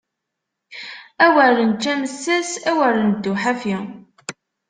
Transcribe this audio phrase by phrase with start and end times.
[1.25, 3.77] Awer nečč amessas, awer neddu ḥafi!